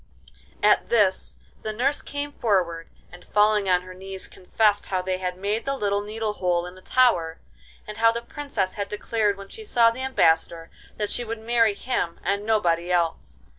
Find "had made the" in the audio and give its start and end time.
5.19-5.77